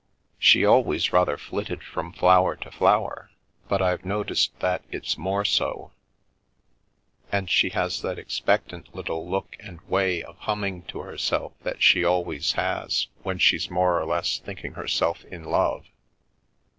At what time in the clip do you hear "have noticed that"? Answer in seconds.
3.91-4.81